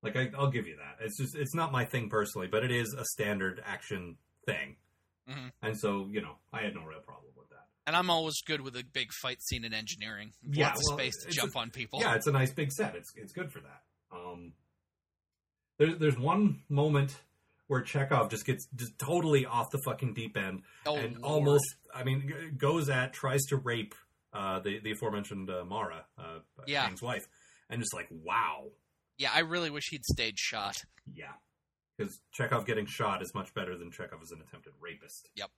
[0.03, 1.05] Like I, I'll give you that.
[1.05, 4.77] It's just it's not my thing personally, but it is a standard action thing,
[5.29, 5.53] Mhm.
[5.63, 7.67] and so you know I had no real problem with that.
[7.87, 10.33] And I'm always good with a big fight scene in engineering.
[10.43, 12.01] Yeah, Lots well, of space to jump a- on people.
[12.01, 12.97] Yeah, it's a nice big set.
[12.97, 13.83] It's it's good for that.
[14.12, 14.53] Um,
[15.79, 17.16] there's there's one moment
[17.68, 21.25] where Chekov just gets just totally off the fucking deep end oh, and Lord.
[21.25, 23.94] almost, I mean, goes at tries to rape
[24.33, 26.87] uh, the the aforementioned uh, Mara, uh, Yeah.
[26.87, 27.27] Kang's wife,
[27.68, 28.66] and just like wow,
[29.18, 30.77] Yeah, I really wish he'd stayed shot.
[31.12, 31.33] yeah,
[31.96, 35.29] Because Chekov getting shot is much better than Chekov as an attempted rapist.
[35.37, 35.51] Yep.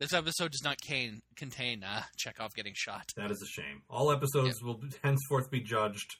[0.00, 3.10] This episode does not cane, contain uh, Chekov getting shot.
[3.16, 3.82] That is a shame.
[3.90, 6.16] All episodes will henceforth be judged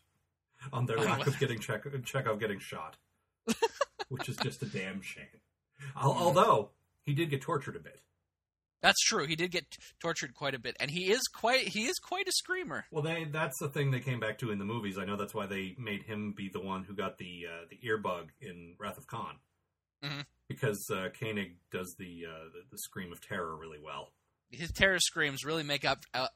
[0.72, 2.96] on their Oh, lack of getting Chek- Chekov getting shot,
[4.08, 5.24] which is just a damn shame.
[5.96, 6.12] Al-.
[6.12, 6.70] Although
[7.02, 8.00] he did get tortured a bit.
[8.80, 9.26] That's true.
[9.26, 12.28] He did get t- tortured quite a bit, and he is quite he is quite
[12.28, 12.84] a screamer.
[12.92, 14.98] Well, they that's the thing they came back to in the movies.
[14.98, 17.78] I know that's why they made him be the one who got the uh, the
[17.88, 19.34] earbug in Wrath of Khan,
[20.04, 20.24] Mhm.
[20.48, 24.12] because uh, Koenig does the, uh, the the scream of terror really well.
[24.52, 26.28] His terror screams really make up uh,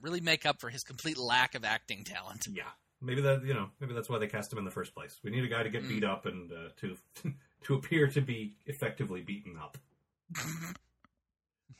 [0.00, 2.46] really make up for his complete lack of acting talent.
[2.50, 2.64] Yeah,
[3.02, 5.18] maybe that you know maybe that's why they cast him in the first place.
[5.22, 5.88] We need a guy to get Mm.
[5.88, 6.96] beat up and uh, to
[7.64, 9.76] to appear to be effectively beaten up.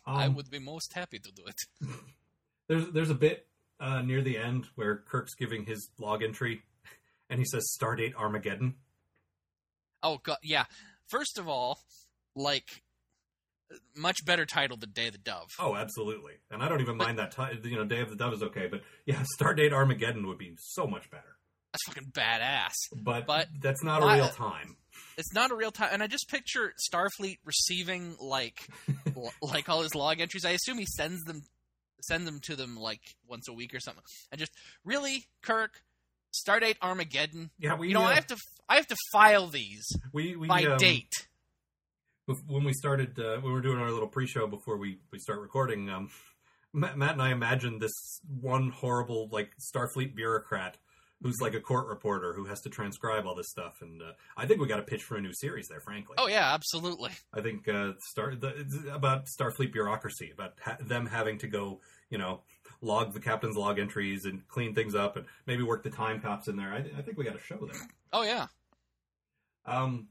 [0.04, 1.88] I Um, would be most happy to do it.
[2.68, 3.46] There's there's a bit
[3.80, 6.62] uh, near the end where Kirk's giving his log entry,
[7.28, 8.76] and he says Stardate Armageddon.
[10.02, 10.64] Oh god, yeah.
[11.08, 11.80] First of all,
[12.34, 12.82] like
[13.96, 15.50] much better title than Day of the Dove.
[15.58, 16.34] Oh, absolutely.
[16.50, 17.32] And I don't even mind that.
[17.32, 20.54] Ti- you know, Day of the Dove is okay, but yeah, Stardate Armageddon would be
[20.58, 21.36] so much better.
[21.72, 22.72] That's fucking badass.
[23.02, 24.76] But, But that's not a real time.
[25.16, 28.66] It's not a real time, and I just picture Starfleet receiving like
[29.16, 30.44] l- like all his log entries.
[30.44, 31.42] I assume he sends them
[32.02, 34.52] send them to them like once a week or something, and just
[34.84, 35.82] really Kirk.
[36.34, 37.50] Stardate Armageddon.
[37.58, 40.48] Yeah, we You know, uh, I have to I have to file these we, we
[40.48, 41.12] by um, date.
[42.46, 45.40] When we started uh, when we were doing our little pre-show before we, we start
[45.40, 46.08] recording um
[46.72, 50.76] matt, matt and i imagined this one horrible like starfleet bureaucrat
[51.22, 54.46] who's like a court reporter who has to transcribe all this stuff and uh, i
[54.46, 57.10] think we got a pitch for a new series there frankly Oh yeah, absolutely.
[57.34, 62.18] i think uh star the, about starfleet bureaucracy about ha- them having to go you
[62.18, 62.42] know
[62.80, 66.48] log the captain's log entries and clean things up and maybe work the time cops
[66.48, 67.80] in there i, I think we got a show there
[68.14, 68.46] Oh yeah.
[69.64, 70.08] um,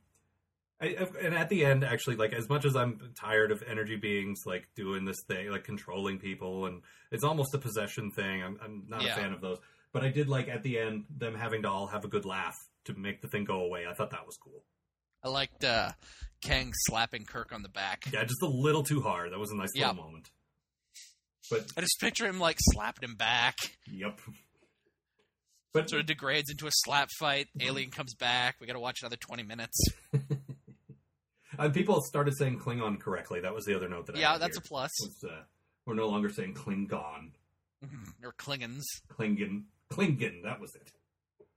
[0.81, 4.41] I, and at the end, actually, like as much as I'm tired of energy beings
[4.45, 8.41] like doing this thing, like controlling people, and it's almost a possession thing.
[8.41, 9.13] I'm, I'm not Yeah.
[9.13, 9.59] a fan of those,
[9.93, 12.55] but I did like at the end them having to all have a good laugh
[12.85, 13.85] to make the thing go away.
[13.87, 14.63] I thought that was cool.
[15.23, 15.91] I liked uh,
[16.41, 18.05] Kang slapping Kirk on the back.
[18.11, 19.31] Yeah, just a little too hard.
[19.31, 19.89] That was a nice Yeah.
[19.89, 20.31] little moment.
[21.51, 23.55] But I just picture him like slapping him back.
[23.85, 24.19] yep.
[25.73, 27.47] But Sort of degrades into a slap fight.
[27.61, 28.55] Alien comes back.
[28.59, 29.77] We got to watch another twenty minutes.
[31.65, 33.39] uh, people started saying Klingon correctly.
[33.41, 34.91] That was the other note that I yeah, that's a plus.
[35.01, 35.41] was, uh,
[35.85, 37.31] we're no longer saying Klingon.
[38.23, 38.83] or Klingons.
[39.11, 39.63] Klingon.
[39.91, 40.43] Klingon.
[40.43, 40.91] That was it.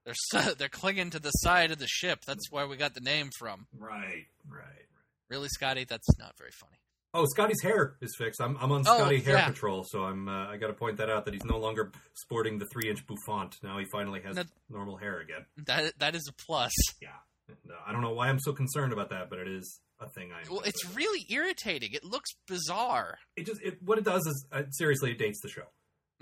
[0.05, 2.21] They're so, they're clinging to the side of the ship.
[2.27, 3.67] That's where we got the name from.
[3.79, 4.87] Right, right, right.
[5.31, 5.85] Really, Scotty?
[5.85, 6.77] That's not very funny.
[7.17, 8.41] Oh, Scotty's hair is fixed.
[8.41, 9.47] I'm, I'm on Oh, Scotty Hair yeah.
[9.47, 12.59] Patrol, so I'm uh, I got to point that out that he's no longer sporting
[12.59, 13.55] the three inch bouffant.
[13.63, 14.43] Now he finally has No.
[14.69, 15.47] normal hair again.
[15.67, 16.73] That that is a plus.
[17.01, 17.11] Yeah,
[17.49, 20.09] and, uh, I don't know why I'm so concerned about that, but it is a
[20.09, 20.49] thing I.
[20.51, 21.93] Well, it's really irritating.
[21.93, 23.19] It looks bizarre.
[23.37, 25.67] it just it, what it does is uh, seriously it dates the show.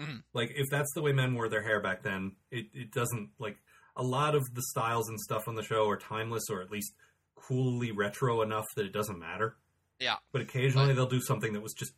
[0.01, 0.23] Mhm.
[0.35, 3.59] Like if that's the way men wore their hair back then, it it doesn't like
[3.97, 6.93] a lot of the styles and stuff on the show are timeless or at least
[7.35, 9.57] coolly retro enough that it doesn't matter.
[9.99, 10.17] Yeah.
[10.33, 11.93] But occasionally they'll do something that was just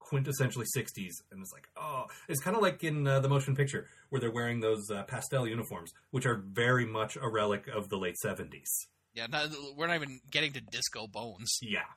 [0.00, 3.88] quintessentially 60s and it's like oh it's kind of like in uh, the motion picture
[4.08, 7.96] where they're wearing those uh, pastel uniforms which are very much a relic of the
[7.98, 8.64] late 70s
[9.18, 11.58] Yeah, not, we're not even getting to Disco Bones.
[11.60, 11.90] yeah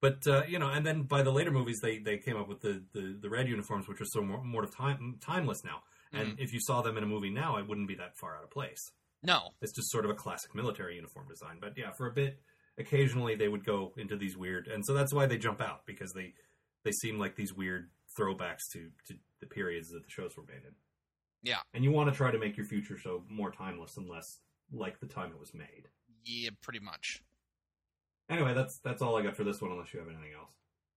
[0.00, 2.60] but uh, you know and then by the later movies they they came up with
[2.60, 5.78] the the, the red uniforms which are so more, more time timeless now
[6.12, 8.44] and if you saw them in a movie now it wouldn't be that far out
[8.44, 8.82] of place
[9.22, 11.56] No, it's just sort of a classic military uniform design.
[11.60, 12.38] But yeah, for a bit,
[12.78, 16.12] occasionally they would go into these weird, and so that's why they jump out because
[16.12, 16.34] they
[16.84, 20.64] they seem like these weird throwbacks to to the periods that the shows were made
[20.68, 20.74] in.
[21.42, 21.60] Yeah.
[21.74, 24.40] and you want to try to make your future show more timeless and less
[24.72, 25.88] like the time it was made.
[26.26, 27.22] Yeah, pretty much.
[28.28, 29.70] Anyway, that's that's all I got for this one.
[29.70, 30.50] Unless you have anything else.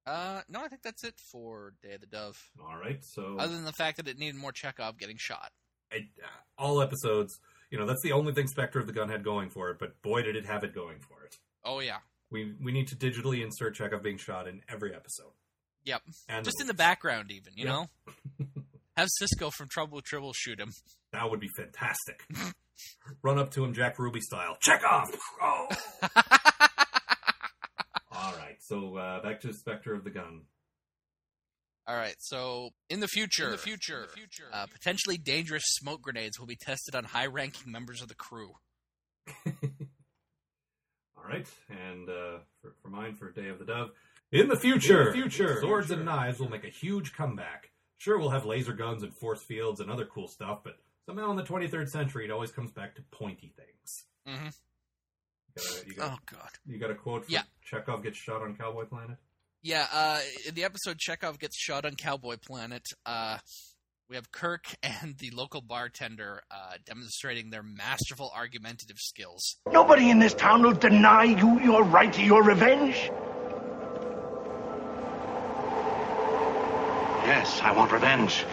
[0.07, 2.35] Uh, no, I think that's it for Day of the Dove.
[2.59, 5.51] All right, so Other than the fact that it needed more Chekov getting shot.
[5.91, 7.39] it, uh, all episodes.
[7.69, 9.77] You know, that's the only thing Spectre of the Gun had going for it.
[9.77, 11.37] But boy, did it have it going for it.
[11.63, 11.97] Oh yeah,
[12.31, 15.33] We we need to digitally insert Chekov being shot in every episode.
[15.85, 16.01] Yep.
[16.27, 17.71] and just in the background, even you Yeah.
[17.71, 17.87] know.
[18.97, 20.73] Have Sisko from Trouble with Tribble shoot him.
[21.13, 22.23] That would be fantastic.
[23.21, 24.57] Run up to him, Jack Ruby style.
[24.61, 25.09] Check off.
[25.41, 25.67] Oh.
[28.11, 28.57] All right.
[28.59, 30.41] So uh, back to the Spectre of the Gun.
[31.87, 34.07] All right, so in the future, in the future,
[34.53, 38.51] uh, potentially dangerous smoke grenades will be tested on high-ranking members of the crew.
[41.17, 41.47] All right.
[41.69, 43.89] And uh, for, for mine, for Day of the Dove.
[44.31, 45.59] In the future, future.
[45.61, 47.71] swords and knives will make a huge comeback.
[47.97, 51.37] Sure, we'll have laser guns and force fields and other cool stuff, but somehow in
[51.37, 54.05] the 23rd century, it always comes back to pointy things.
[54.27, 54.53] Mhm.
[55.57, 56.49] Uh, you got Oh God.
[56.65, 57.25] you got a quote?
[57.25, 57.43] For Yeah.
[57.69, 59.17] Chekov gets shot on Cowboy Planet.
[59.61, 63.39] Yeah, uh, in the episode Chekov gets shot on Cowboy Planet, uh,
[64.07, 69.57] we have Kirk and the local bartender uh, demonstrating their masterful argumentative skills.
[69.67, 73.11] Nobody in this town will deny you your right to your revenge.
[77.25, 78.45] Yes, I want revenge.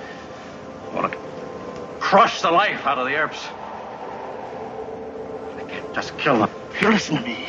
[2.16, 3.44] I want to crush the life out of the Earps.
[5.58, 6.50] I can't just kill them.
[6.78, 7.46] Here, listen to me.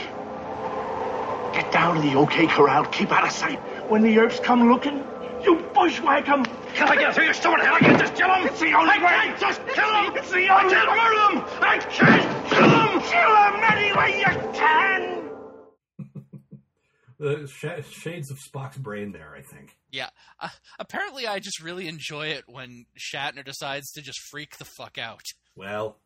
[1.53, 3.59] Get down to the OK Corral, keep out of sight.
[3.89, 5.05] When the Earps come looking,
[5.45, 6.43] you bushwhack them.
[6.75, 7.75] Can I get through your stupid head?
[7.75, 8.45] I can't just kill them.
[8.45, 9.05] It's the only I way.
[9.05, 10.17] I can't just kill them.
[10.17, 11.45] It's the only I can't murder them.
[11.61, 13.01] I can't kill them.
[13.07, 15.16] Kill them any way you can.
[17.19, 19.75] The sh- shades of Spock's brain there, I think.
[19.91, 24.65] Yeah, uh, apparently I just really enjoy it when Shatner decides to just freak the
[24.65, 25.23] fuck out.
[25.55, 25.97] Well,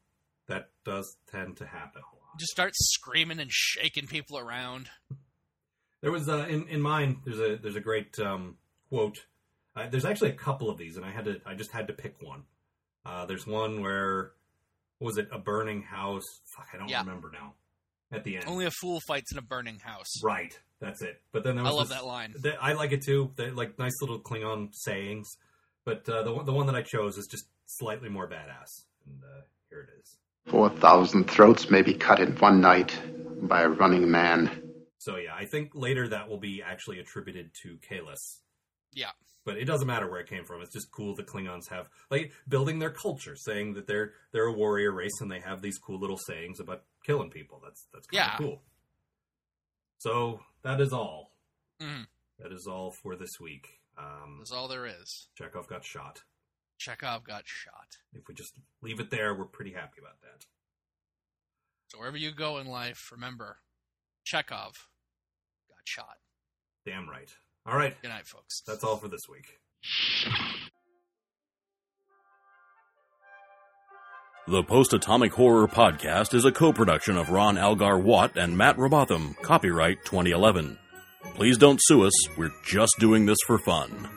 [0.47, 2.39] that does tend to happen a lot.
[2.39, 4.89] Just starts screaming and shaking people around.
[6.01, 7.21] There was uh, in in mine.
[7.25, 8.57] There's a there's a great um,
[8.89, 9.25] quote.
[9.75, 11.93] Uh, there's actually a couple of these, and I had to I just had to
[11.93, 12.43] pick one.
[13.05, 14.31] Uh, there's one where
[14.99, 16.23] what was it a burning house?
[16.45, 17.01] Fuck, I don't Yeah.
[17.01, 17.53] remember now.
[18.11, 20.21] At the end, Only a fool fights in a burning house.
[20.23, 20.57] right.
[20.79, 21.21] That's it.
[21.31, 22.33] But then there I love this- that line.
[22.41, 23.31] that- I like it too.
[23.35, 25.37] They're like nice little Klingon sayings.
[25.85, 29.23] But uh, the one the one that I chose is just slightly more badass, and
[29.23, 30.17] uh, here it is.
[30.47, 32.99] Four thousand throats may be cut in one night
[33.43, 34.73] by a running man.
[34.99, 38.39] So yeah, I think later that will be actually attributed to Kahless.
[38.93, 39.11] Yeah.
[39.43, 40.61] But it doesn't matter where it came from.
[40.61, 44.53] It's just cool that Klingons have like building their culture, saying that they're they're a
[44.53, 47.59] warrior race and they have these cool little sayings about killing people.
[47.63, 48.33] That's that's kind Yeah.
[48.33, 48.61] of cool.
[49.97, 51.35] So that is all.
[51.79, 52.07] Mhm.
[52.39, 53.79] That is all for this week.
[53.97, 55.27] Um, That's all there is.
[55.39, 56.21] Chekov got shot.
[56.79, 57.97] Chekov got shot.
[58.13, 60.45] If we just leave it there, we're pretty happy about that.
[61.89, 63.59] So wherever you go in life, remember,
[64.25, 64.87] Chekov
[65.69, 66.19] got shot.
[66.85, 67.29] Damn right.
[67.65, 68.61] All right, Good night, folks.
[68.65, 69.45] that's all for this week.
[74.47, 78.77] The Post Atomic Horror Podcast is a co production of Ron Algar Watt and Matt
[78.77, 79.35] Robotham.
[79.41, 80.77] Copyright 2011.
[81.35, 84.09] Please don't sue us, we're just doing this for fun.